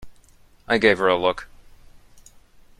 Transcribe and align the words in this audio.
I 0.67 0.79
gave 0.79 0.97
her 0.97 1.07
a 1.09 1.15
look. 1.15 1.47